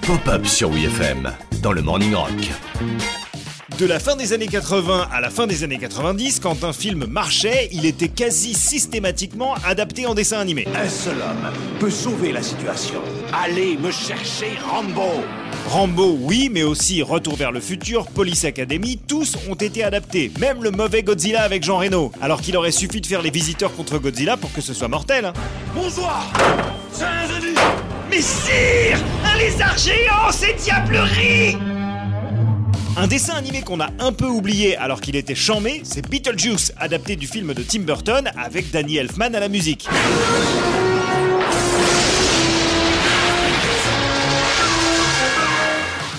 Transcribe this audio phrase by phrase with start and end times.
[0.00, 1.30] Pop-up sur WFM
[1.62, 2.30] dans le Morning Rock.
[3.78, 7.04] De la fin des années 80 à la fin des années 90, quand un film
[7.04, 10.66] marchait, il était quasi systématiquement adapté en dessin animé.
[10.74, 13.00] Un seul homme peut sauver la situation.
[13.44, 15.22] Allez me chercher Rambo
[15.68, 20.32] Rambo, oui, mais aussi Retour vers le futur, Police Academy, tous ont été adaptés.
[20.40, 22.10] Même le mauvais Godzilla avec Jean Reno.
[22.22, 25.26] Alors qu'il aurait suffi de faire les visiteurs contre Godzilla pour que ce soit mortel.
[25.26, 25.34] hein.
[25.74, 26.26] Bonsoir
[26.90, 27.54] C'est un génie
[28.10, 31.56] Mais sire Un lézard géant, c'est diablerie
[33.00, 37.14] un dessin animé qu'on a un peu oublié alors qu'il était chamé, c'est Beetlejuice, adapté
[37.14, 39.88] du film de Tim Burton avec Danny Elfman à la musique.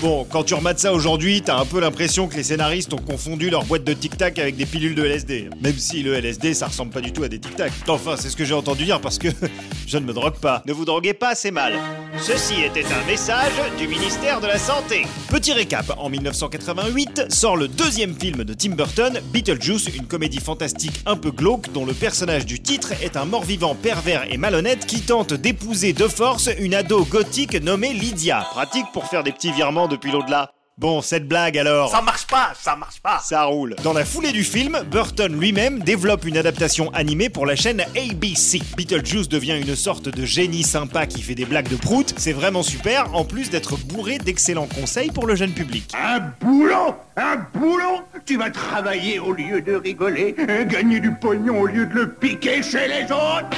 [0.00, 3.50] Bon, quand tu remates ça aujourd'hui, t'as un peu l'impression que les scénaristes ont confondu
[3.50, 5.50] leur boîte de tic-tac avec des pilules de LSD.
[5.60, 7.72] Même si le LSD, ça ressemble pas du tout à des tic-tac.
[7.88, 9.26] Enfin, c'est ce que j'ai entendu dire parce que
[9.88, 10.62] je ne me drogue pas.
[10.66, 11.72] Ne vous droguez pas, c'est mal.
[12.20, 15.06] Ceci était un message du ministère de la Santé.
[15.30, 21.00] Petit récap, en 1988 sort le deuxième film de Tim Burton, Beetlejuice, une comédie fantastique
[21.06, 25.02] un peu glauque dont le personnage du titre est un mort-vivant pervers et malhonnête qui
[25.02, 28.46] tente d'épouser de force une ado gothique nommée Lydia.
[28.50, 30.50] Pratique pour faire des petits virements depuis l'au-delà.
[30.78, 33.74] Bon, cette blague alors Ça marche pas, ça marche pas ça roule.
[33.82, 38.60] Dans la foulée du film, Burton lui-même développe une adaptation animée pour la chaîne ABC.
[38.76, 42.14] Beetlejuice devient une sorte de génie sympa qui fait des blagues de prout.
[42.16, 45.90] C'est vraiment super, en plus d'être bourré d'excellents conseils pour le jeune public.
[46.00, 50.36] Un boulot Un boulot Tu vas travailler au lieu de rigoler,
[50.68, 53.48] gagner du pognon au lieu de le piquer chez les autres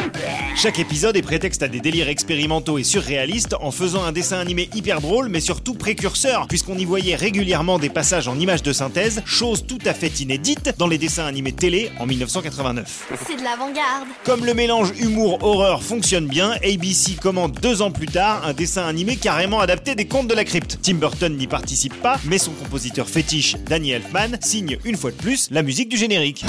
[0.56, 4.70] Chaque épisode est prétexte à des délires expérimentaux et surréalistes en faisant un dessin animé
[4.74, 9.22] hyper drôle mais surtout précurseur, puisqu'on y voyait régulièrement des passages en images de synthèse,
[9.24, 13.08] chose tout à fait inédite dans les dessins animés télé en 1989.
[13.26, 14.08] C'est de l'avant-garde.
[14.24, 19.16] Comme le mélange humour-horreur fonctionne bien, ABC commande deux ans plus tard un dessin animé
[19.16, 20.78] carrément adapté des contes de la crypte.
[20.82, 25.16] Tim Burton n'y participe pas, mais son compositeur fétiche, Danny Elfman, signe une fois de
[25.16, 26.44] plus la musique du générique.